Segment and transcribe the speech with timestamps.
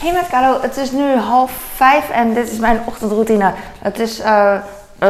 [0.00, 3.52] Hey met Carlo, het is nu half vijf en dit is mijn ochtendroutine.
[3.78, 4.54] Het is, eh,
[4.98, 5.08] eh,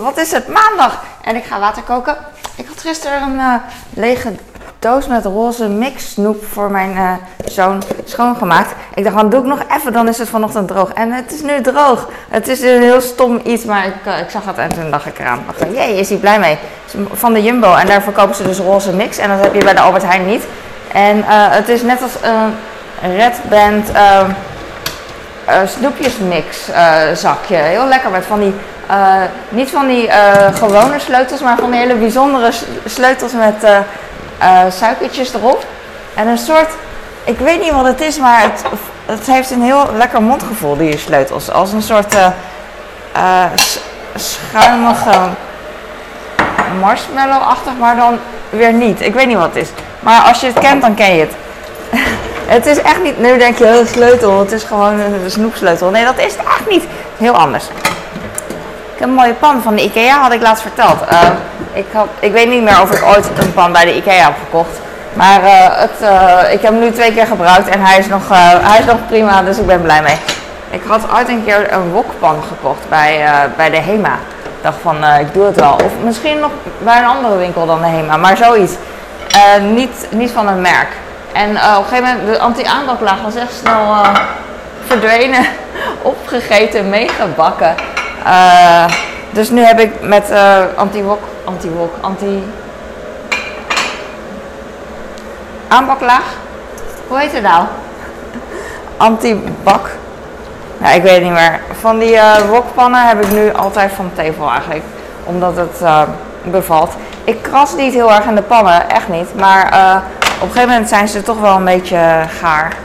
[0.00, 1.02] wat is het, maandag.
[1.22, 2.16] En ik ga water koken.
[2.56, 3.54] Ik had gisteren een eh,
[3.94, 4.32] lege
[4.78, 8.74] doos met roze mix snoep voor mijn zoon schoongemaakt.
[8.94, 10.92] Ik dacht, dan doe ik nog even, dan is het vanochtend droog.
[10.92, 12.08] En het is nu droog.
[12.28, 15.18] Het is een heel stom iets, maar ik, ik zag het en toen dacht ik
[15.18, 15.42] eraan.
[15.46, 16.58] Dacht, jee, is hij blij mee.
[16.86, 19.18] Is Van de Jumbo en daar verkopen ze dus roze mix.
[19.18, 20.44] En dat heb je bij de Albert Heijn niet.
[20.92, 22.12] En het is net als
[23.02, 24.20] Red Band eh,
[25.50, 27.56] eh, snoepjesmix eh, zakje.
[27.56, 28.54] Heel lekker met van die,
[28.86, 30.10] eh, niet van die
[30.52, 32.50] gewone sleutels, maar van die hele bijzondere
[32.86, 33.84] sleutels met
[34.72, 35.64] suikertjes erop.
[36.14, 36.68] En een soort,
[37.24, 38.62] ik weet niet wat het is, maar het,
[39.06, 41.50] het heeft een heel lekker mondgevoel, die sleutels.
[41.50, 42.14] Als een soort
[44.14, 45.18] schuimige
[46.80, 48.18] marshmallow-achtig, maar dan
[48.50, 49.00] weer niet.
[49.00, 49.68] Ik weet niet wat het is.
[50.00, 51.34] Maar als je het kent, dan ken je het.
[52.50, 55.90] Het is echt niet, nu denk je, oh, sleutel, het is gewoon een snoepsleutel.
[55.90, 56.84] Nee, dat is echt niet.
[57.18, 57.64] Heel anders.
[58.94, 61.00] Ik heb een mooie pan van de Ikea, had ik laatst verteld.
[61.08, 61.28] Eh,
[61.72, 64.34] ik, had, ik weet niet meer of ik ooit een pan bij de Ikea heb
[64.44, 64.80] gekocht.
[65.12, 68.22] Maar eh, het, eh, ik heb hem nu twee keer gebruikt en hij is, nog,
[68.62, 70.16] hij is nog prima, dus ik ben blij mee.
[70.70, 73.24] Ik had ooit een keer een wokpan gekocht bij,
[73.56, 74.14] bij de Hema.
[74.42, 75.72] Ik dacht van, ik doe het wel.
[75.74, 78.72] Of misschien nog bij een andere winkel dan de Hema, maar zoiets.
[79.60, 80.88] Niet, niet van een merk.
[81.32, 84.14] En eh, op een gegeven moment, de anti-aanbaklaag was echt snel eh,
[84.86, 85.46] verdwenen,
[86.02, 87.74] opgegeten, meegebakken.
[88.24, 88.84] Eh,
[89.30, 90.32] dus nu heb ik met
[90.76, 92.52] anti-wok, anti-wok, anti...
[95.68, 96.24] Aanbaklaag?
[97.08, 97.64] Hoe heet het nou?
[98.96, 99.90] Anti-bak?
[100.94, 101.60] Ik weet het niet meer.
[101.80, 104.82] Van die wokpannen heb ik nu altijd van tevel eigenlijk.
[105.24, 105.82] Omdat het
[106.42, 106.92] bevalt.
[107.24, 109.34] Ik kras niet heel erg in de pannen, echt niet.
[109.34, 110.02] Maar
[110.40, 112.76] op een gegeven moment zijn ze toch wel een beetje gaar.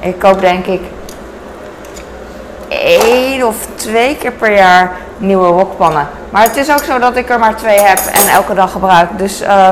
[0.00, 0.80] Ik koop denk ik
[2.68, 6.08] één of twee keer per jaar nieuwe wokpannen.
[6.30, 9.08] Maar het is ook zo dat ik er maar twee heb en elke dag gebruik.
[9.18, 9.68] Dus eh,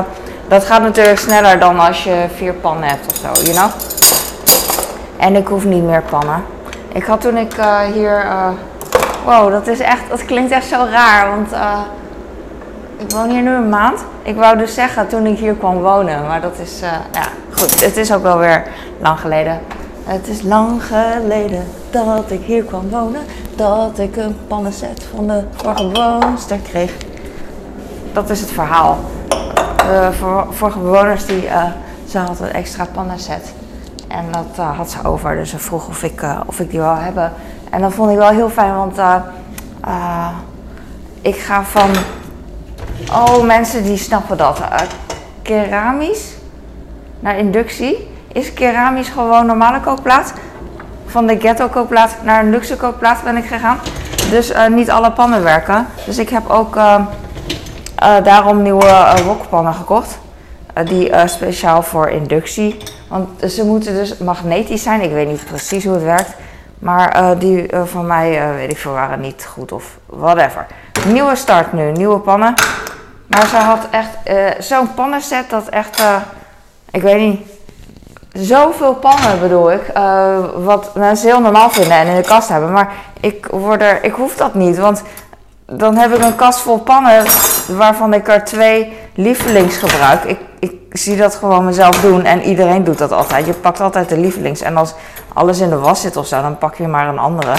[0.47, 3.69] dat gaat natuurlijk sneller dan als je vier pannen hebt of zo, you know?
[5.17, 6.43] En ik hoef niet meer pannen.
[6.93, 8.19] Ik had toen ik eh, hier.
[8.25, 8.49] eh,
[9.25, 10.01] wow, dat is echt.
[10.09, 11.29] Dat klinkt echt zo raar.
[11.29, 11.79] Want eh,
[13.03, 14.05] ik woon hier nu een maand.
[14.21, 16.27] Ik wou dus zeggen toen ik hier kwam wonen.
[16.27, 16.81] Maar dat is.
[16.81, 17.83] eh, ja, goed.
[17.83, 18.63] Het is ook wel weer
[18.99, 19.59] lang geleden.
[20.03, 23.21] Het is lang geleden dat ik hier kwam wonen.
[23.55, 26.93] Dat ik een pannenset van de vorige woonster kreeg.
[28.13, 28.97] Dat is het verhaal.
[29.77, 31.47] De vor- vorige bewoners die.
[31.47, 31.63] eh,
[32.09, 33.53] ze had een extra pannenset.
[34.07, 36.95] En dat eh, had ze over, dus ze vroeg of ik, of ik die wil
[36.95, 37.31] hebben.
[37.69, 38.95] En dat vond ik wel heel fijn, want
[41.21, 41.89] ik ga van.
[43.11, 44.59] Oh, mensen die snappen dat.
[44.59, 44.79] Eh,
[45.41, 46.35] keramisch
[47.19, 48.07] naar inductie.
[48.31, 50.33] Is keramisch gewoon normale kookplaat?
[51.05, 53.77] Van de ghetto kookplaat naar een luxe kookplaat ben ik gegaan.
[54.29, 55.87] Dus eh, niet alle pannen werken.
[56.05, 57.05] Dus ik heb ook eh,
[58.23, 60.19] daarom nieuwe wokpannen gekocht.
[60.85, 62.77] Die speciaal voor inductie.
[63.07, 65.01] Want ze moeten dus magnetisch zijn.
[65.01, 66.35] Ik weet niet precies hoe het werkt.
[66.79, 70.65] Maar die van mij, weet ik veel, waren niet goed of whatever.
[71.07, 72.53] Nieuwe start nu, nieuwe pannen.
[73.33, 76.15] Maar ze had echt eh, zo'n pannenset dat echt, eh,
[76.91, 77.39] ik weet niet,
[78.33, 79.87] zoveel pannen bedoel ik.
[79.87, 82.71] eh, wat mensen heel normaal vinden en in de kast hebben.
[82.71, 85.01] Maar ik, word er, ik hoef dat niet, want
[85.65, 87.23] dan heb ik een kast vol pannen
[87.67, 90.23] waarvan ik er twee lievelings gebruik.
[90.23, 93.45] Ik, ik zie dat gewoon mezelf doen en iedereen doet dat altijd.
[93.45, 94.93] Je pakt altijd de lievelings en als
[95.33, 97.53] alles in de was zit of zo, dan pak je maar een andere.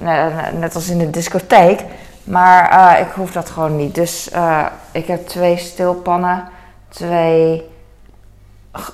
[0.00, 1.80] Ne- Net als in de discotheek.
[2.24, 3.94] Maar eh, ik hoef dat gewoon niet.
[3.94, 6.48] Dus eh, ik heb twee stilpannen,
[6.88, 7.70] twee,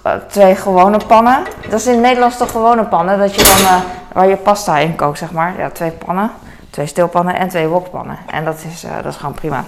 [0.03, 1.45] eh, twee gewone pannen.
[1.69, 3.83] Dat is in het Nederlands gewone pannen, dat je dan,
[4.13, 5.55] waar je pasta in kookt, zeg maar.
[5.59, 6.31] Ja, twee pannen,
[6.71, 8.19] twee stilpannen en twee wokpannen.
[8.31, 9.65] En dat is, dat is gewoon prima.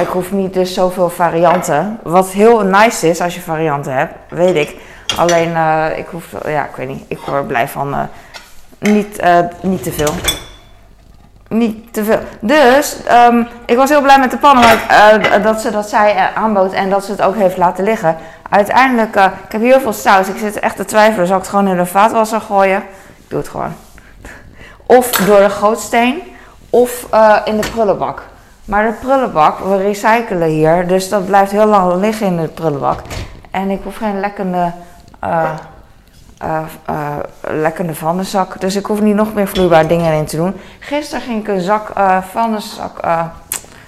[0.00, 1.98] Ik hoef niet dus zoveel varianten.
[2.02, 4.80] Wat heel nice is als je varianten hebt, weet ik.
[5.16, 5.56] Alleen,
[5.96, 7.04] ik hoef, ja, ik weet niet.
[7.08, 8.08] Ik word blij van
[8.78, 9.22] niet,
[9.62, 10.35] niet te veel.
[11.48, 12.18] Niet te veel.
[12.40, 16.14] Dus, ehm, ik was heel blij met de pannen, maar, eh, dat ze dat zij
[16.14, 18.16] eh, aanbood en dat ze het ook heeft laten liggen.
[18.50, 20.28] Uiteindelijk, eh, ik heb heel veel saus.
[20.28, 21.26] Ik zit echt te twijfelen.
[21.26, 22.78] Zal ik het gewoon in de vaatwasser gooien?
[23.16, 23.74] Ik doe het gewoon.
[24.86, 26.22] Of door de gootsteen,
[26.70, 28.22] of eh, in de prullenbak.
[28.64, 33.00] Maar de prullenbak, we recyclen hier, dus dat blijft heel lang liggen in de prullenbak.
[33.50, 34.72] En ik hoef geen lekkende,
[36.38, 37.16] eh eh
[37.46, 40.54] eh, lekkende vuilniszak, dus ik hoef niet nog meer vloeibare dingen in te doen.
[40.78, 43.24] Gisteren ging ik een zak eh,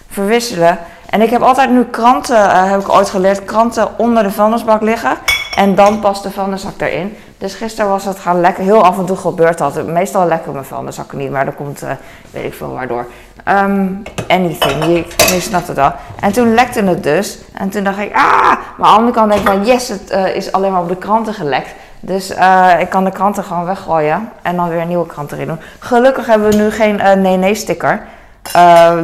[0.09, 0.79] verwisselen.
[1.11, 5.17] En ik heb altijd nu kranten, heb ik ooit geleerd, kranten onder de vuilnisbak liggen.
[5.57, 7.17] En dan pas de vuilniszak erin.
[7.39, 8.65] Dus gisteren was het gaan lekker.
[8.65, 9.87] Heel af en toe gebeurt dat.
[9.87, 11.91] Meestal lekker mijn vuilniszakken niet, maar dat komt, uh,
[12.31, 13.07] weet ik veel waardoor.
[13.49, 15.05] Um, anything, je,
[15.35, 15.93] je snapt het wel.
[16.21, 17.39] En toen lekte het dus.
[17.55, 18.57] En toen dacht ik, ah!
[18.77, 20.89] Maar aan de andere kant denk ik van, yes, het uh, is alleen maar op
[20.89, 21.75] de kranten gelekt.
[22.01, 25.61] Dus uh, ik kan de kranten gewoon weggooien en dan weer nieuwe krant erin doen.
[25.79, 28.07] Gelukkig hebben we nu geen nee-nee sticker.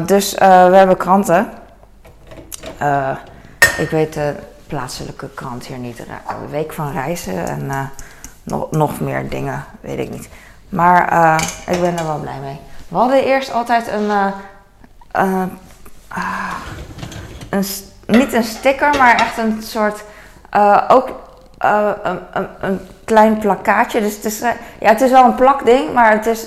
[0.07, 0.45] dus we
[0.77, 1.49] hebben kranten.
[3.79, 4.35] ik weet de
[4.67, 5.97] plaatselijke krant hier niet.
[5.97, 6.05] De
[6.51, 7.91] week van reizen en
[8.43, 10.29] nog, nog meer dingen, weet ik niet.
[10.69, 11.03] Maar
[11.67, 12.61] ik ben er wel blij mee.
[12.89, 14.11] We hadden eerst altijd een,
[17.51, 17.65] een
[18.07, 20.05] niet een sticker, maar echt een soort,
[20.89, 21.24] ook
[22.03, 24.01] een, een, klein plakkaatje.
[24.01, 24.39] Dus het is,
[24.81, 26.47] ja, het is wel een plakding, maar het is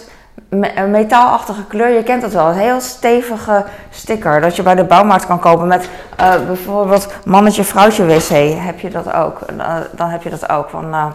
[0.49, 1.89] een metaalachtige kleur.
[1.89, 5.67] Je kent dat wel, een heel stevige sticker dat je bij de bouwmarkt kan kopen
[5.67, 5.89] met
[6.45, 8.29] bijvoorbeeld mannetje vrouwtje wc.
[8.65, 9.39] Heb je dat ook?
[9.91, 11.13] dan heb je dat ook van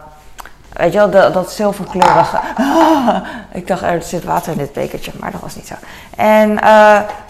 [0.72, 2.40] Weet je wel, dat, zilverkleurige.
[3.52, 5.74] ik dacht, er zit water in dit bekertje, maar dat was niet zo.
[6.16, 6.54] En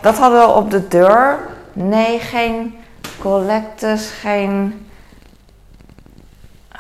[0.01, 1.39] dat hadden we op de deur.
[1.73, 2.79] Nee, geen
[3.21, 4.87] collectes, geen.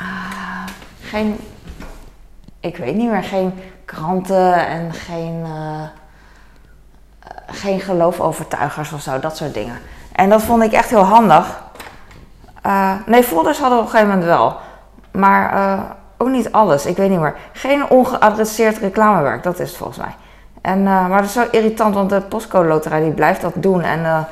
[0.02, 0.64] Uh,
[1.00, 1.38] geen.
[2.60, 5.44] Ik weet niet meer, geen kranten en geen.
[5.46, 5.82] Uh,
[7.46, 9.78] geen geloofovertuigers of zo, dat soort dingen.
[10.12, 11.62] En dat vond ik echt heel handig.
[13.06, 14.56] nee, folders hadden we op een gegeven moment wel.
[15.10, 17.34] Maar ook niet alles, ik weet niet meer.
[17.52, 20.14] Geen ongeadresseerd reclamewerk, dat is het volgens mij.
[20.62, 23.82] En, uh, maar dat is zo irritant, want de postcode loterij die blijft dat doen.
[23.82, 24.26] En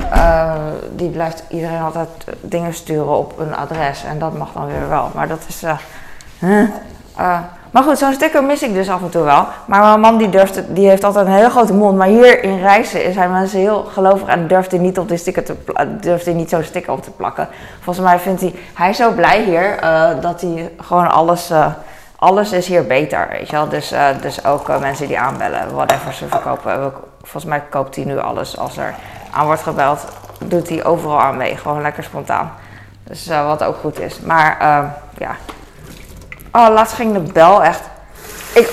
[0.00, 0.54] uh,
[0.94, 2.08] die blijft iedereen altijd
[2.40, 4.04] dingen sturen op een adres.
[4.04, 5.10] En dat mag dan weer wel.
[5.14, 5.62] Maar dat is...
[7.70, 9.46] Maar goed, zo'n sticker mis ik dus af en toe wel.
[9.66, 11.98] Maar mijn man die, durft, die heeft altijd een hele grote mond.
[11.98, 15.44] Maar hier in reizen zijn mensen heel gelovig en durft hij niet op de sticker
[15.44, 15.54] te
[16.00, 17.48] durft hij niet zo'n sticker op te plakken.
[17.80, 19.78] Volgens mij vindt hij, hij is zo blij hier
[20.20, 21.50] dat hij gewoon alles,
[22.16, 23.68] alles is hier beter, weet je wel.
[23.68, 26.92] Dus, dus ook mensen die aanbellen, whatever ze verkopen.
[27.22, 28.94] Volgens mij koopt hij nu alles als er
[29.36, 30.04] aan wordt gebeld.
[30.44, 32.52] Doet hij overal aan mee, gewoon lekker spontaan.
[33.02, 34.20] Dus wat ook goed is.
[34.20, 34.56] Maar
[35.18, 35.36] ja,
[36.56, 37.80] Oh, laatst ging de bel echt.
[38.54, 38.70] Ik,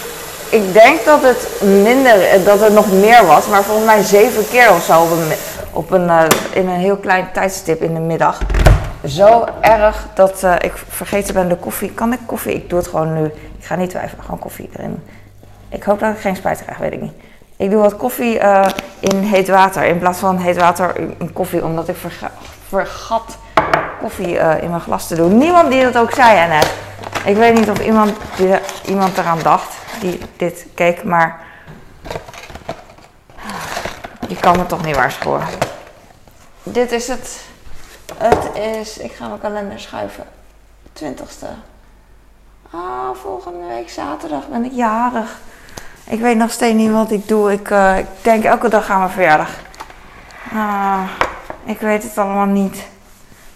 [0.49, 4.69] ik denk dat het minder, dat het nog meer was, maar volgens mij zeven keer
[4.69, 5.07] of zo
[5.71, 6.23] op een, uh,
[6.53, 8.39] in een heel klein tijdstip in de middag.
[9.05, 11.91] Zo erg dat uh, ik vergeten ben de koffie.
[11.91, 12.53] Kan ik koffie?
[12.53, 13.25] Ik doe het gewoon nu.
[13.57, 15.03] Ik ga niet twijfelen, gewoon koffie erin.
[15.69, 17.13] Ik hoop dat ik geen spijt krijg, weet ik niet.
[17.57, 18.67] Ik doe wat koffie uh,
[18.99, 22.31] in heet water in plaats van heet water in koffie, omdat ik verga
[22.67, 23.37] vergat
[23.99, 25.37] koffie in mijn glas te doen.
[25.37, 26.73] Niemand die dat ook zei, net.
[27.25, 28.11] Ik weet niet of iemand,
[28.85, 31.41] iemand eraan dacht die dit keek, maar
[34.27, 35.41] je kan me toch niet waarschuwen.
[36.63, 37.41] Dit is het.
[38.17, 40.23] Het is, ik ga mijn kalender schuiven.
[40.93, 41.47] 20ste.
[42.71, 45.39] Ah, volgende week zaterdag ben ik jarig.
[46.05, 47.51] Ik weet nog steeds niet wat ik doe.
[47.51, 49.49] Ik, uh, ik denk elke dag aan mijn verjaardag.
[50.53, 51.01] Ah,
[51.65, 52.87] ik weet het allemaal niet.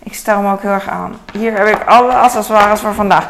[0.03, 1.15] Ik stel me ook heel erg aan.
[1.33, 3.29] Hier heb ik alle accessoires voor vandaag.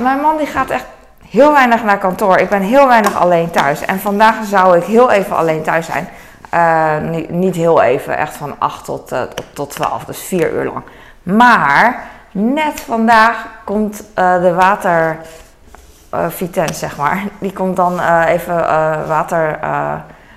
[0.00, 0.84] Mijn man die gaat echt
[1.28, 2.38] heel weinig naar kantoor.
[2.38, 3.80] Ik ben heel weinig alleen thuis.
[3.80, 6.08] En vandaag zou ik heel even alleen thuis zijn.
[6.54, 9.22] Uh, niet, heel even, echt van 8 tot, uh,
[9.52, 10.82] tot 12, dus 4 uur lang.
[11.22, 15.18] Maar net vandaag komt de water
[16.72, 17.22] zeg maar.
[17.38, 18.56] Die komt dan even
[19.06, 19.58] water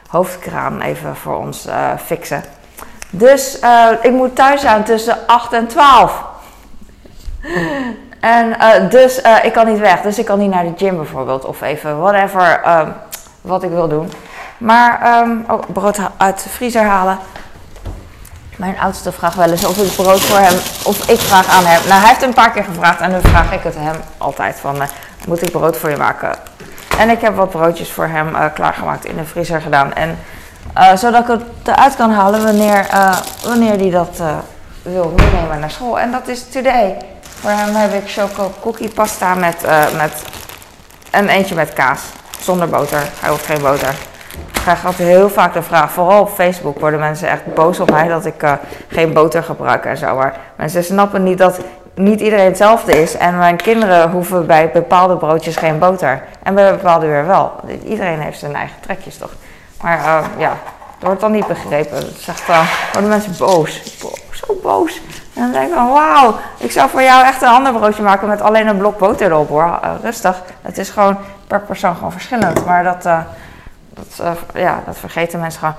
[0.08, 1.68] hoofdkraan even voor ons
[2.06, 2.44] fixen.
[3.10, 3.60] Dus
[4.02, 6.24] ik moet thuis zijn tussen 8 en 12.
[8.20, 8.56] en
[8.90, 10.02] dus ik kan niet weg.
[10.02, 11.46] Dus ik kan niet naar de gym bijvoorbeeld.
[11.46, 12.94] Of even whatever um,
[13.42, 14.12] wat ik wil doen.
[14.58, 17.18] Maar um, brood uit de vriezer halen.
[18.56, 21.88] Mijn oudste vraagt wel eens of ik brood voor hem, of ik vraag aan hem.
[21.88, 24.78] Nou, hij heeft een paar keer gevraagd en dan vraag ik het hem altijd van,
[25.28, 26.32] moet ik brood voor je maken?
[26.98, 29.94] En ik heb wat broodjes voor hem klaargemaakt in de vriezer gedaan.
[29.94, 30.18] En
[30.78, 34.22] uh, zodat ik het eruit kan halen wanneer, uh, wanneer hij dat
[34.82, 36.00] wil meenemen naar school.
[36.00, 36.98] En dat is today.
[37.22, 39.62] Voor hem heb ik choco cookie pasta met,
[39.98, 40.12] met
[41.12, 42.02] een eentje met kaas.
[42.40, 43.02] Zonder boter.
[43.20, 43.96] Hij hoeft geen boter.
[44.54, 47.92] Ik krijg altijd heel vaak de vraag, vooral op Facebook worden mensen echt boos op
[47.92, 48.58] mij dat ik
[48.88, 50.16] geen boter gebruik en zo.
[50.16, 51.60] Maar mensen snappen niet dat
[52.00, 53.18] niet iedereen hetzelfde is.
[53.18, 56.24] En mijn kinderen hoeven bij bepaalde broodjes geen boter.
[56.44, 57.52] En bij bepaalde weer wel.
[57.86, 59.32] Iedereen heeft zijn eigen trekjes toch.
[59.82, 60.50] Maar uh, ja,
[61.00, 62.00] dat wordt dan niet begrepen.
[62.00, 63.98] Dat zegt dan, worden mensen boos.
[64.32, 65.02] Zo boos.
[65.34, 68.28] En dan denk ik van, wauw, ik zou voor jou echt een ander broodje maken
[68.28, 69.80] met alleen een blok boter erop hoor.
[69.84, 70.42] Uh, rustig.
[70.62, 72.66] Het is gewoon per persoon gewoon verschillend.
[72.66, 73.20] Maar dat, uh,
[73.94, 75.76] dat, ja, dat vergeten mensen gewoon.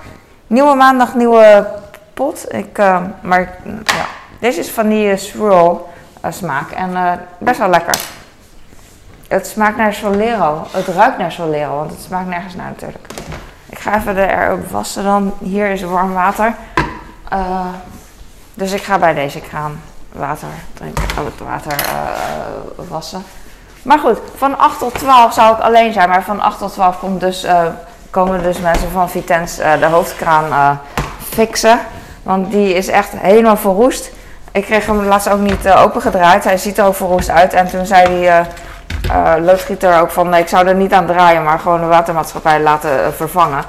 [0.46, 1.66] Nieuwe maandag, nieuwe
[2.14, 2.54] pot.
[2.54, 2.78] Ik,
[3.20, 4.04] maar ja,
[4.40, 5.89] deze is vanille swirl.
[6.28, 6.70] Smaak.
[6.70, 8.00] En best wel lekker.
[9.28, 10.66] Het smaakt naar Solero.
[10.70, 13.06] Het ruikt naar Solero, want het smaakt nergens naar natuurlijk.
[13.68, 15.34] Ik ga even erop wassen dan.
[15.38, 16.54] Hier is warm water.
[18.54, 19.80] dus ik ga bij deze kraan
[20.12, 21.84] water drinken, oh, het water
[22.88, 23.22] wassen.
[23.82, 26.08] Maar goed, van 8 tot 12 zou ik alleen zijn.
[26.08, 27.46] Maar van 8 tot 12 komt dus,
[28.10, 30.80] komen dus mensen van Vitens de hoofdkraan
[31.28, 31.78] fixen.
[32.22, 34.10] Want die is echt helemaal verroest.
[34.52, 36.44] Ik kreeg hem laatst ook niet opengedraaid.
[36.44, 37.54] Hij ziet er ook verroest uit.
[37.54, 38.30] En toen zei die
[39.44, 40.28] loodgieter ook van...
[40.28, 43.64] Nee, ik zou er niet aan draaien, maar gewoon de watermaatschappij laten vervangen.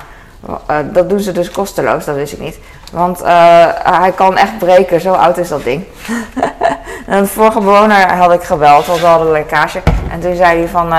[0.92, 2.60] dat doen ze dus kosteloos, dat wist ik niet.
[2.92, 3.22] Want
[3.84, 5.84] hij kan echt breken, zo oud is dat ding.
[7.08, 9.82] En de vorige bewoner had ik gebeld, want we hadden een lekkage.
[10.12, 10.90] En toen zei hij van,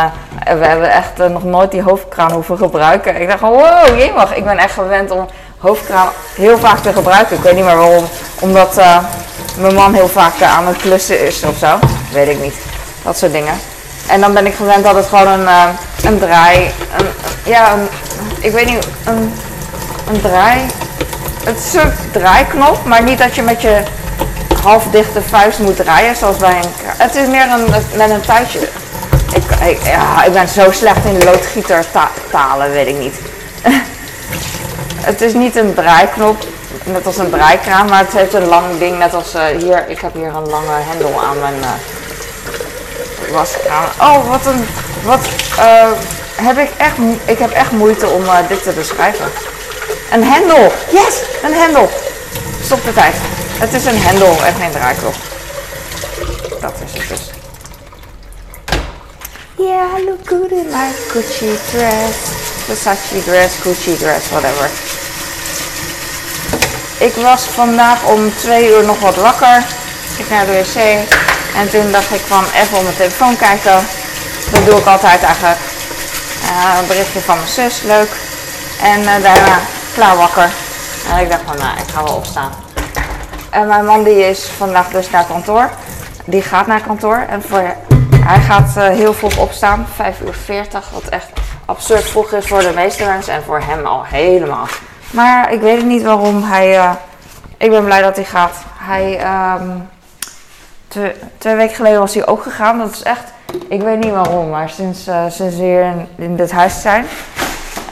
[0.59, 3.21] we hebben echt nog nooit die hoofdkraan hoeven gebruiken.
[3.21, 4.37] Ik dacht van, wow, jemig.
[4.37, 5.27] Ik ben echt gewend om
[5.59, 7.37] hoofdkraan heel vaak te gebruiken.
[7.37, 8.05] Ik weet niet meer waarom.
[8.41, 8.81] Omdat
[9.57, 11.79] mijn man heel vaak aan het klussen is of zo.
[12.13, 12.55] Weet ik niet.
[13.03, 13.55] Dat soort dingen.
[14.07, 15.49] En dan ben ik gewend dat het gewoon een,
[16.05, 17.07] een draai, een,
[17.45, 17.75] ja,
[18.41, 19.33] ik weet niet, een,
[20.09, 20.61] een draai,
[21.45, 23.83] een soort draaiknop, maar niet dat je met je
[24.63, 26.71] halfdichte vuist moet draaien, zoals bij een...
[26.85, 28.59] Het is meer een, met een tuitje.
[29.35, 31.85] Ik, ik, ja, ik ben zo slecht in loodgieter
[32.31, 33.15] talen, weet ik niet.
[35.11, 36.45] het is niet een draaiknop,
[36.85, 39.89] net als een draaikraan, maar het heeft een lang ding, net als uh, hier.
[39.89, 43.89] Ik heb hier een lange hendel aan mijn uh, waskraan.
[44.01, 44.67] Oh, wat een...
[45.03, 45.27] Wat,
[45.59, 45.91] uh,
[46.37, 46.95] heb ik echt...
[47.25, 49.27] Ik heb echt moeite om dit te beschrijven.
[50.13, 50.73] Een hendel!
[50.91, 51.21] Yes!
[51.43, 51.91] Een hendel!
[52.65, 53.15] Stop de tijd.
[53.59, 55.15] Het is een hendel en geen draaiklok.
[56.61, 57.31] Dat is het dus.
[59.57, 62.17] Yeah, I look good in my Gucci dress.
[62.65, 64.71] Versace dress, Gucci dress, whatever.
[67.03, 69.65] Ik was vandaag om twee uur nog wat wakker.
[70.19, 70.77] Ik naar de wc.
[71.57, 73.87] En toen dacht ik van even op mijn telefoon kijken.
[74.51, 75.59] Dat doe ik altijd eigenlijk.
[76.43, 78.09] Uh, een berichtje van mijn zus, leuk.
[78.83, 79.59] En uh, daarna
[79.95, 80.51] klaar wakker.
[81.11, 82.51] En ik dacht van nou, ik ga wel opstaan.
[83.51, 85.71] En mijn man die is vandaag dus naar kantoor.
[86.25, 87.25] Die gaat naar kantoor.
[87.29, 87.75] En voor,
[88.17, 89.87] hij gaat uh, heel vroeg opstaan.
[89.95, 90.91] 5 uur 40.
[90.93, 91.29] Wat echt
[91.65, 93.35] absurd vroeg is voor de meeste mensen.
[93.35, 94.67] En voor hem al helemaal.
[95.13, 96.77] Maar ik weet niet waarom hij...
[96.77, 96.93] Uh,
[97.57, 98.57] ik ben blij dat hij gaat.
[98.77, 99.21] Hij...
[99.61, 99.89] Um,
[101.39, 102.79] twee, weken geleden was hij ook gegaan.
[102.79, 103.25] Dat is echt...
[103.69, 104.51] Ik weet niet waarom.
[104.51, 107.07] Maar sinds, uh, sinds we hier in, dit huis zijn...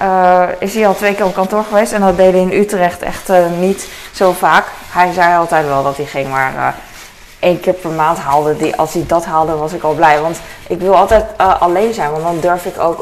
[0.02, 1.92] Uh, is hij al twee keer op kantoor geweest.
[1.92, 4.66] En dat deed hij in Utrecht echt niet zo vaak.
[4.90, 6.74] Hij zei altijd wel dat hij ging maar
[7.38, 8.56] één keer per maand haalde.
[8.56, 10.20] Die, als hij dat haalde, was ik al blij.
[10.20, 12.10] Want ik wil altijd alleen zijn.
[12.10, 13.00] Want dan durf ik ook.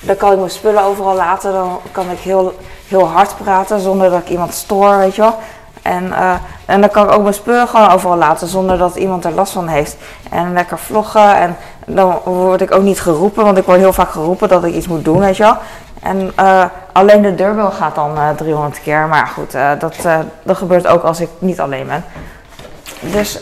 [0.00, 1.52] dan kan ik mijn spullen overal laten.
[1.52, 2.54] Dan kan ik heel,
[2.92, 5.38] heel hard praten zonder dat ik iemand stoor, weet je wel.
[5.82, 6.12] En,
[6.66, 9.52] en dan kan ik ook mijn spullen gewoon overal laten zonder dat iemand er last
[9.52, 9.96] van heeft.
[10.30, 11.36] En lekker vloggen.
[11.36, 11.56] En
[11.86, 14.88] dan word ik ook niet geroepen, want ik word heel vaak geroepen dat ik iets
[14.88, 15.56] moet doen, weet je wel.
[16.02, 19.06] En uh, alleen de deurbel gaat dan uh, eh, 300 keer.
[19.06, 19.96] Maar goed, dat,
[20.42, 22.04] dat gebeurt ook als ik niet alleen ben.
[23.00, 23.38] Dus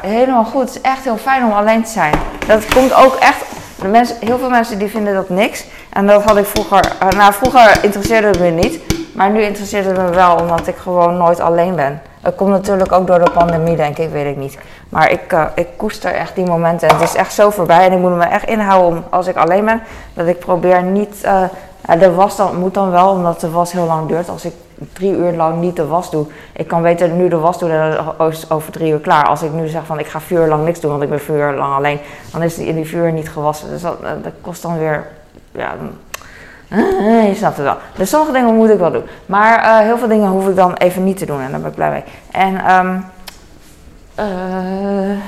[0.00, 0.60] helemaal goed.
[0.60, 2.14] Het is echt heel fijn om alleen te zijn.
[2.46, 3.44] Dat komt ook echt.
[3.76, 5.64] De mensen, heel veel mensen die vinden dat niks.
[5.90, 6.92] En dat had ik vroeger.
[7.16, 8.93] nou, vroeger interesseerde het me niet.
[9.14, 12.00] Maar nu interesseert het me wel, omdat ik gewoon nooit alleen ben.
[12.20, 14.58] Dat komt natuurlijk ook door de pandemie, denk ik, weet ik niet.
[14.88, 16.88] Maar ik, uh, ik koester echt die momenten.
[16.88, 19.64] Het is echt zo voorbij en ik moet me echt inhouden om, als ik alleen
[19.64, 19.82] ben,
[20.14, 21.42] dat ik probeer niet uh,
[21.88, 24.28] ja, de was dan, moet dan wel, omdat de was heel lang duurt.
[24.28, 24.52] Als ik
[24.92, 27.96] drie uur lang niet de was doe, ik kan beter nu de was doen en
[28.18, 29.26] dan is over drie uur klaar.
[29.26, 31.20] Als ik nu zeg van ik ga vier uur lang niks doen, want ik ben
[31.20, 31.98] vier uur lang alleen,
[32.32, 33.68] dan is die in die vier uur niet gewassen.
[33.68, 35.06] Dus dat, dat kost dan weer,
[35.52, 35.74] ja,
[37.30, 37.76] je snapt het wel.
[37.96, 39.04] Dus sommige dingen moet ik wel doen.
[39.26, 41.68] Maar uh, heel veel dingen hoef ik dan even niet te doen en daar ben
[41.68, 42.04] ik blij mee.
[42.30, 43.04] En, um,
[44.18, 45.18] uh,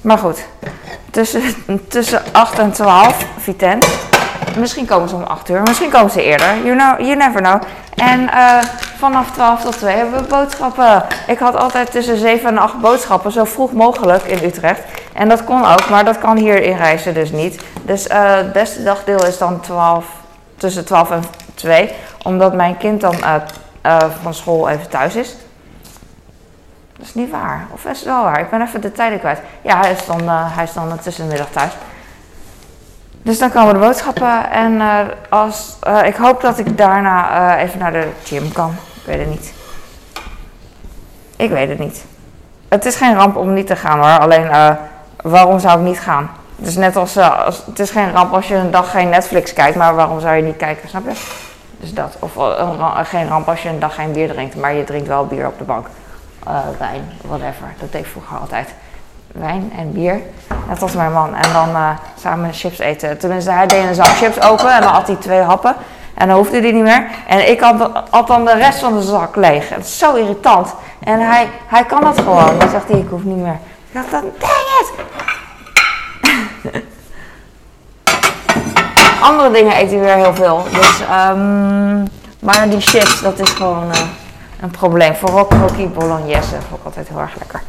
[0.00, 0.46] maar goed,
[1.10, 1.42] tussen,
[1.88, 3.86] tussen 8 en 12, Vitent.
[4.58, 6.64] Misschien komen ze om 8 uur, misschien komen ze eerder.
[6.64, 7.62] You, know, you never know.
[7.94, 8.62] En uh,
[8.96, 11.04] vanaf 12 tot 2 hebben we boodschappen.
[11.26, 14.80] Ik had altijd tussen 7 en 8 boodschappen, zo vroeg mogelijk in Utrecht.
[15.12, 17.62] En dat kon ook, maar dat kan hier in reizen dus niet.
[17.82, 20.06] Dus uh, het beste dagdeel is dan 12,
[20.56, 21.22] tussen 12 en
[21.54, 21.90] 2.
[22.22, 23.14] Omdat mijn kind dan
[23.84, 25.36] uh, van school even thuis is.
[26.96, 27.66] Dat is niet waar.
[27.72, 28.40] Of is het wel waar?
[28.40, 29.40] Ik ben even de tijden kwijt.
[29.62, 31.72] Ja, hij is dan, hij is dan tussen de middag thuis.
[33.22, 34.80] Dus dan komen de boodschappen en
[35.28, 38.74] als, ik hoop dat ik daarna even naar de gym kan.
[38.94, 39.52] Ik weet het niet.
[41.36, 42.04] Ik weet het niet.
[42.68, 44.18] Het is geen ramp om niet te gaan hoor.
[44.18, 44.50] Alleen
[45.22, 46.30] waarom zou ik niet gaan?
[46.56, 49.52] Het is net als, als, het is geen ramp als je een dag geen Netflix
[49.52, 50.88] kijkt, maar waarom zou je niet kijken?
[50.88, 51.20] Snap je?
[51.80, 52.16] Dus dat.
[52.18, 52.32] Of
[53.02, 55.58] geen ramp als je een dag geen bier drinkt, maar je drinkt wel bier op
[55.58, 55.86] de bank.
[56.78, 57.74] wijn, whatever.
[57.78, 58.68] Dat deed ik vroeger altijd.
[59.32, 60.20] wijn en bier.
[60.68, 61.34] Net als mijn man.
[61.34, 63.18] En dan uh, samen chips eten.
[63.18, 65.74] Tenminste, hij deed een zak chips open en dan had hij twee happen.
[66.14, 67.06] En dan hoefde hij niet meer.
[67.26, 69.68] En ik had, had dan de rest van de zak leeg.
[69.68, 70.74] Het is zo irritant.
[71.04, 72.58] En hij, hij kan dat gewoon.
[72.58, 73.58] Dan zegt hij, ik hoef niet meer.
[73.90, 74.22] Ik dacht
[79.22, 80.62] Andere dingen eet hij weer heel veel.
[80.72, 82.04] Dus, um,
[82.40, 84.00] maar die chips, dat is gewoon uh,
[84.60, 85.14] een probleem.
[85.14, 87.62] Vooral croquis bolognese vond ik altijd heel erg lekker.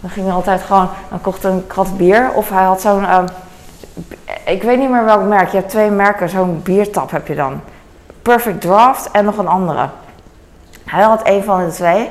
[0.00, 2.30] Dan ging hij altijd gewoon, dan kocht een krat bier.
[2.34, 3.18] Of hij had zo'n, uh,
[4.44, 5.50] ik weet niet meer welk merk.
[5.50, 7.60] Je hebt twee merken, zo'n biertap heb je dan.
[8.22, 9.88] Perfect Draft en nog een andere.
[10.84, 12.10] Hij had een van de twee.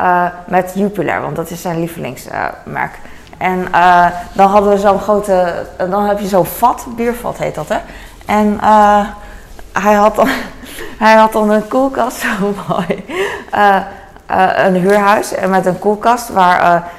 [0.00, 2.98] Uh, met Jupiler, want dat is zijn lievelingsmerk.
[3.38, 7.68] en uh, dan hadden we zo'n grote, dan heb je zo'n vat, biervat heet dat
[7.68, 7.78] hè.
[8.26, 9.06] En uh,
[9.72, 10.28] hij, had dan,
[11.04, 13.04] hij had dan een koelkast, zo mooi.
[14.56, 16.90] een huurhuis met een koelkast waar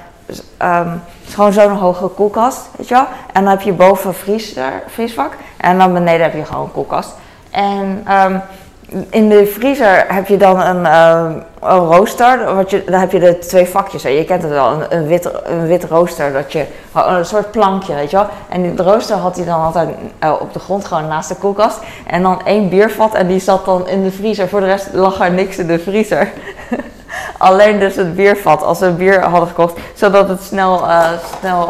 [0.61, 3.05] um, gewoon zo'n hoge koelkast, weet je wel.
[3.33, 7.11] En dan heb je boven vriezer, vriesvak en dan beneden heb je gewoon een koelkast.
[7.51, 8.41] En um,
[9.09, 12.55] in de vriezer heb je dan een, uh, een rooster.
[12.55, 14.01] Wat je, dan heb je de twee vakjes.
[14.01, 16.33] Je kent het wel, een, een, wit, een wit rooster.
[16.33, 18.27] Dat je, een soort plankje, weet je wel.
[18.49, 19.89] En de rooster had hij dan altijd
[20.23, 21.79] uh, op de grond, gewoon naast de koelkast.
[22.07, 24.47] En dan één biervat en die zat dan in de vriezer.
[24.47, 26.29] Voor de rest lag er niks in de vriezer.
[27.37, 31.69] Alleen dus het biervat, als we bier hadden gekocht, zodat het snel, uh, snel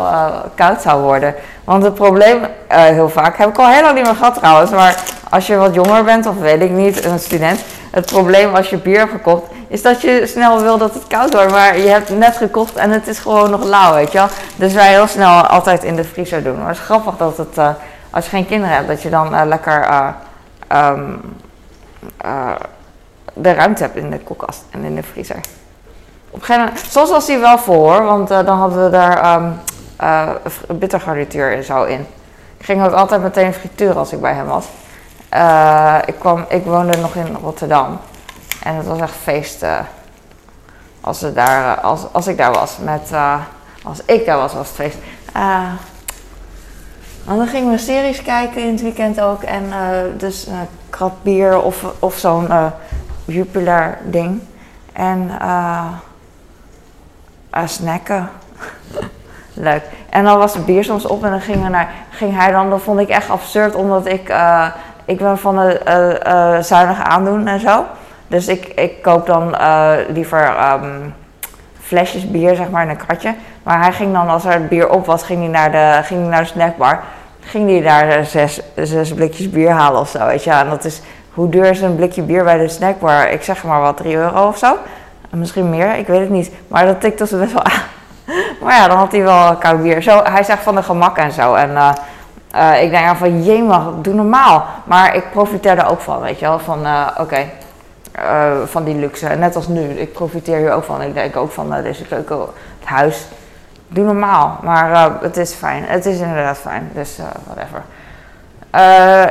[0.55, 1.35] koud zou worden.
[1.63, 5.47] Want het probleem, heel vaak, heb ik al lang niet meer gehad trouwens, maar als
[5.47, 7.59] je wat jonger bent, of weet ik niet, een student,
[7.91, 11.33] het probleem als je bier hebt gekocht, is dat je snel wil dat het koud
[11.33, 14.27] wordt, maar je hebt net gekocht en het is gewoon nog lauw, weet je wel.
[14.55, 16.57] Dus wij heel snel altijd in de vriezer doen.
[16.57, 17.57] Maar het is grappig dat het,
[18.09, 19.87] als je geen kinderen hebt, dat je dan lekker...
[20.75, 21.19] Um,
[23.33, 25.39] de ruimte hebt in de koelkast en in de vriezer.
[26.29, 26.45] Op
[26.89, 29.59] soms was hij wel vol hoor, want dan hadden we daar um,
[30.79, 32.07] bittergarnituur en zo in.
[32.57, 34.65] Ik ging ook altijd meteen frituren als ik bij hem was.
[35.33, 37.99] Uh, ik, kwam, ik woonde nog in Rotterdam
[38.63, 39.65] en het was echt feest
[41.01, 42.77] als, we daar, als, als ik daar was.
[42.77, 43.11] Met,
[43.83, 44.97] als ik daar was, was het feest.
[47.27, 49.43] En dan gingen we series kijken in het weekend ook.
[49.43, 49.63] En
[50.17, 50.53] dus uh,
[50.89, 52.47] krat bier of, of zo'n
[53.25, 54.41] Jupiler ding.
[54.93, 55.87] En uh,
[57.55, 58.29] uh, snacken.
[59.53, 59.83] Leuk.
[60.09, 62.81] En dan was het bier soms op en dan ging, naar, ging hij dan, dat
[62.81, 64.67] vond ik echt absurd, omdat ik, uh,
[65.11, 65.81] ik ben van de
[66.27, 67.85] uh, zuinige aandoen en zo.
[68.27, 69.55] Dus ik, ik koop dan
[70.07, 71.13] liever um,
[71.81, 73.35] flesjes bier, zeg maar, in een kratje.
[73.63, 76.29] Maar hij ging dan, als er bier op was, ging hij naar de, ging hij
[76.29, 77.03] naar de snackbar.
[77.39, 80.51] Ging hij daar zes, zes blikjes bier halen of zo, weet je.
[80.51, 81.01] En dat is,
[81.33, 83.29] hoe duur is een blikje bier bij de snackbar?
[83.29, 84.77] Ik zeg maar wat, 3 euro of zo.
[85.29, 86.51] Misschien meer, ik weet het niet.
[86.67, 87.81] Maar dat tikt dus best wel aan.
[88.61, 90.01] Maar ja, dan had hij wel koud bier.
[90.01, 91.53] Zo, hij zegt van de gemak en zo.
[91.53, 91.77] En
[92.55, 94.65] uh, ik denk dan van, jemig, doe normaal.
[94.83, 96.59] Maar ik profiteer er ook van, weet je wel.
[96.59, 97.53] Van, uh, oké, okay,
[98.65, 99.27] van die luxe.
[99.27, 101.01] Net als nu, ik profiteer hier ook van.
[101.01, 102.39] Ik denk ook van deze keuken,
[102.79, 103.27] het huis.
[103.87, 105.83] Doe normaal, maar het is fijn.
[105.85, 107.83] Het is inderdaad fijn, dus whatever.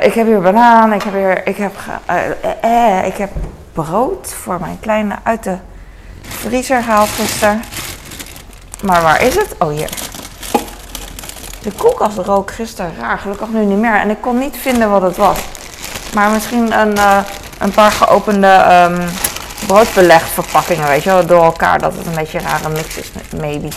[0.04, 1.72] Ik heb hier banaan, ik heb hier, ik heb,
[2.10, 2.16] uh,
[2.64, 3.30] uh, ik heb
[3.72, 5.56] brood voor mijn kleine uit de
[6.22, 7.62] vriezer gehaald gisteren.
[8.82, 9.54] Maar waar is het?
[9.58, 10.09] Oh, hier.
[11.62, 13.94] De koelkast rook gisteren raar, gelukkig nu niet meer.
[13.94, 15.38] En ik kon niet vinden wat het was.
[16.14, 16.98] Maar misschien een,
[17.58, 19.08] een paar geopende um,
[19.66, 21.78] broodbelegverpakkingen, weet je wel, door elkaar.
[21.78, 23.68] Dat het een beetje een rare mix is, maybe.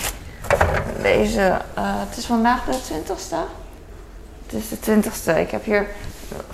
[1.02, 3.36] Deze, het is vandaag de 20ste.
[4.46, 5.38] Het is de 20ste.
[5.38, 5.88] Ik heb hier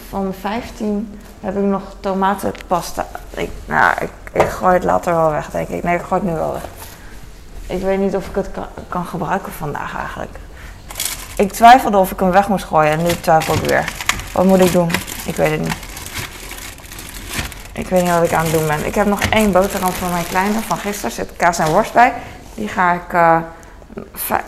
[0.10, 3.06] van 15 heb ik nog tomatenpasta.
[3.30, 5.84] Ik, nou, ik, ik gooi het later wel weg, denk ik.
[5.84, 6.66] Nee, ik gooi het nu wel weg.
[7.68, 10.38] Ik weet niet of ik het kan, kan gebruiken vandaag eigenlijk.
[11.40, 13.84] Ik twijfelde of ik hem weg moest gooien en nu twijfel ik weer.
[14.32, 14.92] Wat moet ik doen?
[15.26, 15.76] Ik weet het niet.
[17.72, 18.86] Ik weet niet wat ik aan het doen ben.
[18.86, 21.10] Ik heb nog één boterham van mijn kleine van gisteren.
[21.10, 22.14] Er zit kaas en worst bij.
[22.54, 23.14] Die ga ik.
[23.14, 23.38] Uh,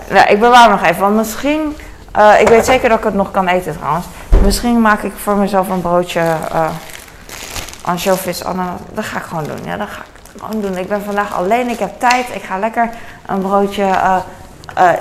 [0.09, 1.01] nou, ik bewaar hem nog even.
[1.01, 1.77] Want misschien
[2.17, 4.05] uh, ik weet zeker dat ik het nog kan eten trouwens.
[4.43, 6.23] Misschien maak ik voor mezelf een broodje
[6.53, 6.69] uh,
[7.81, 8.43] ansjovis.
[8.43, 8.79] Ananas.
[8.93, 9.65] Dat ga ik gewoon doen.
[9.65, 10.77] Ja, dat ga ik gewoon doen.
[10.77, 11.69] Ik ben vandaag alleen.
[11.69, 12.25] Ik heb tijd.
[12.33, 12.89] Ik ga lekker
[13.25, 13.85] een broodje.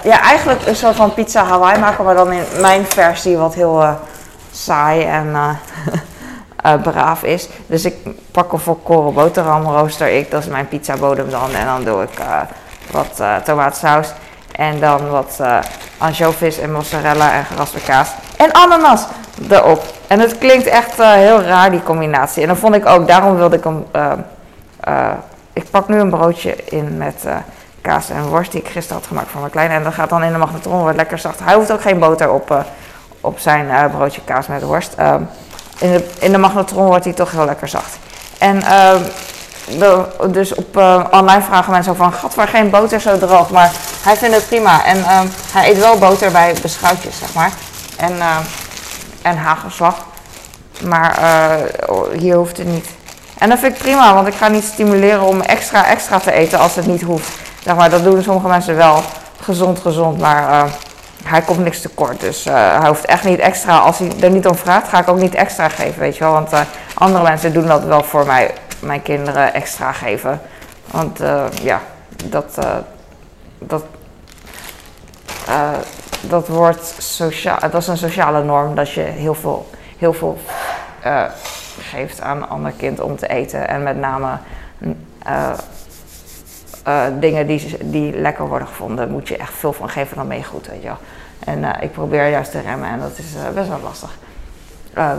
[0.02, 2.04] Ja, eigenlijk een soort van pizza Hawaii maken.
[2.04, 3.98] Maar dan in mijn versie wat heel
[4.50, 5.36] saai en
[6.82, 7.48] braaf is.
[7.66, 7.94] Dus ik
[8.30, 10.30] pak een volkoren boterham rooster ik.
[10.30, 11.54] Dat is mijn pizza bodem dan.
[11.54, 12.18] En dan doe ik
[12.90, 14.12] wat tomatensaus.
[14.60, 15.58] En dan wat uh,
[15.98, 18.10] anchovies en mozzarella en geraspte kaas.
[18.36, 19.06] En ananas
[19.50, 19.82] erop.
[20.06, 22.42] En het klinkt echt uh, heel raar, die combinatie.
[22.42, 23.86] En dan vond ik ook, daarom wilde ik hem...
[24.88, 25.10] Uh,
[25.52, 27.24] ik pak nu een broodje in met
[27.82, 29.74] kaas en worst die ik gisteren had gemaakt voor mijn kleine.
[29.74, 31.40] En dat gaat dan in de magnetron, wordt lekker zacht.
[31.42, 32.60] Hij hoeft ook geen boter op, uh,
[33.20, 34.94] op zijn uh, broodje kaas met worst.
[34.98, 35.14] Uh,
[35.78, 37.98] in, de, in de magnetron wordt hij toch heel lekker zacht.
[38.38, 39.02] En ehm,
[40.32, 40.76] dus op
[41.10, 43.50] online vragen mensen van, gat waar geen boter zo droog.
[43.50, 44.84] Maar hij vindt het prima.
[44.84, 47.52] En ehm, hij eet wel boter bij beschuitjes, zeg maar.
[47.96, 48.14] En,
[49.22, 49.94] en hagelslag.
[50.84, 51.18] Maar
[52.12, 52.88] hier hoeft het niet.
[53.38, 56.58] En dat vind ik prima, want ik ga niet stimuleren om extra extra te eten
[56.58, 57.28] als het niet hoeft.
[57.62, 59.02] Zeg maar, dat doen sommige mensen wel.
[59.40, 60.72] Gezond, gezond, maar uh,
[61.24, 62.20] hij komt niks tekort.
[62.20, 63.78] Dus uh, hij hoeft echt niet extra.
[63.78, 66.32] Als hij er niet om vraagt, ga ik ook niet extra geven, weet je wel.
[66.32, 66.60] Want uh,
[66.94, 70.40] andere mensen doen dat wel voor mij, mijn kinderen extra geven.
[70.90, 71.18] Want
[71.62, 71.80] ja,
[72.24, 72.58] dat,
[73.58, 73.84] dat,
[76.20, 80.38] dat wordt sociaal, dat is een sociale norm dat je heel veel, heel veel
[81.80, 83.68] geeft aan een ander kind om te eten.
[83.68, 84.38] En met name
[86.88, 90.44] uh, dingen die, die lekker worden gevonden, moet je echt veel van geven, dan mee
[90.44, 90.90] goed, weet je.
[91.38, 94.10] En uh, ik probeer juist te remmen en dat is best wel lastig.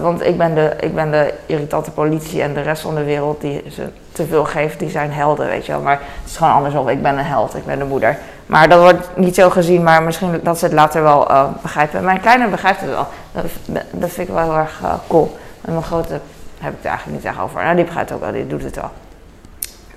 [0.01, 3.41] want ik ben, de, ik ben de irritante politie en de rest van de wereld
[3.41, 5.81] die ze te veel geeft, die zijn helden, weet je wel.
[5.81, 8.17] Maar het is gewoon andersom, ik ben een held, ik ben de moeder.
[8.45, 11.27] Maar dat wordt niet zo gezien, maar misschien dat ze het later wel
[11.61, 12.03] begrijpen.
[12.03, 13.07] Mijn kleine begrijpt het wel.
[13.31, 13.45] Dat,
[13.91, 15.37] dat vind ik wel heel erg cool.
[15.61, 16.19] En mijn grote
[16.59, 17.63] heb ik het eigenlijk niet echt over.
[17.63, 18.91] Nou, die begrijpt ook wel, die doet het wel.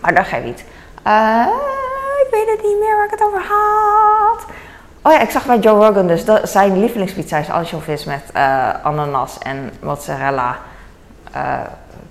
[0.00, 0.64] Maar dat geeft niet.
[1.06, 1.46] Uh,
[2.24, 4.44] ik weet het niet meer waar ik het over had.
[5.02, 8.84] Oh ja, ik zag bij Joe Rogan dus dat zijn lievelingspizza is anchovies met uh,
[8.84, 10.58] ananas en mozzarella
[11.36, 11.60] uh,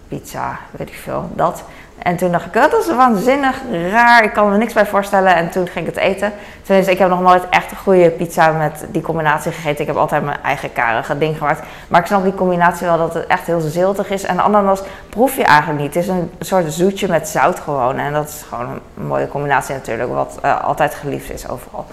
[0.08, 1.30] pizza, weet ik veel.
[1.34, 1.64] Dat.
[1.98, 4.24] En toen dacht ik, dat is waanzinnig raar.
[4.24, 5.36] Ik kan me niks bij voorstellen.
[5.36, 6.34] En toen ging ik het eten.
[6.62, 9.82] Tenminste, ik heb nog nooit echt een goede pizza met die combinatie gegeten.
[9.82, 11.62] Ik heb altijd mijn eigen karige ding gemaakt.
[11.88, 14.24] Maar ik snap die combinatie wel dat het echt heel ziltig is.
[14.24, 15.94] En ananas proef je eigenlijk niet.
[15.94, 17.98] Het is een soort zoetje met zout gewoon.
[17.98, 20.10] En dat is gewoon een mooie combinatie natuurlijk.
[20.10, 21.86] Wat uh, altijd geliefd is overal.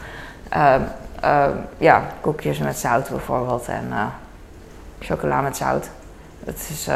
[0.56, 0.74] Uh,
[1.24, 1.44] uh,
[1.78, 3.68] ja, koekjes met zout bijvoorbeeld.
[3.68, 4.02] En uh,
[5.00, 5.88] chocola met zout.
[6.44, 6.88] Het is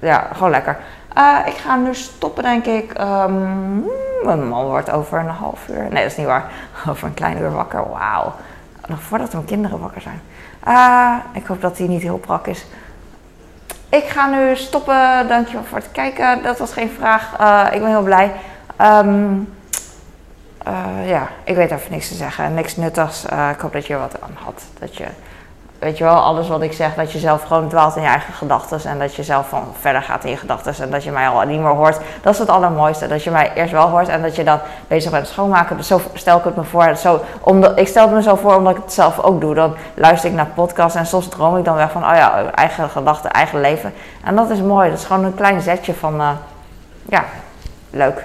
[0.00, 0.78] ja, gewoon lekker.
[1.18, 2.98] Uh, ik ga nu stoppen, denk ik.
[3.00, 3.84] Um,
[4.22, 5.82] mijn man wordt over een half uur.
[5.82, 6.50] Nee, dat is niet waar.
[6.90, 7.90] Over een klein uur wakker.
[7.90, 8.34] Wauw.
[8.86, 10.20] Nog voordat mijn kinderen wakker zijn.
[10.68, 12.66] Uh, ik hoop dat hij niet heel brak is.
[13.88, 15.28] Ik ga nu stoppen.
[15.28, 16.42] Dankjewel voor het kijken.
[16.42, 17.40] Dat was geen vraag.
[17.40, 18.32] Uh, ik ben heel blij.
[18.80, 19.54] Um,
[21.04, 22.54] ja, ik weet even niks te zeggen.
[22.54, 23.24] Niks nuttigs.
[23.24, 24.62] ik hoop dat je er wat aan had.
[24.78, 25.06] Dat je
[25.86, 28.32] weet je wel, alles wat ik zeg, dat je zelf gewoon dwaalt in je eigen
[28.32, 31.28] gedachten en dat je zelf van verder gaat in je gedachten en dat je mij
[31.28, 31.98] al niet meer hoort.
[32.22, 35.10] Dat is het allermooiste, dat je mij eerst wel hoort en dat je dan bezig
[35.10, 35.84] bent schoonmaken.
[35.84, 36.96] Zo stel ik het me voor.
[36.96, 39.54] Zo, omdat, ik stel het me zo voor omdat ik het zelf ook doe.
[39.54, 42.90] Dan luister ik naar podcasts en soms droom ik dan weg van, oh ja, eigen
[42.90, 43.92] gedachten, eigen leven.
[44.24, 46.30] En dat is mooi, dat is gewoon een klein zetje van, uh,
[47.08, 47.24] ja,
[47.90, 48.24] leuk.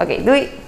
[0.00, 0.64] Oké, doei!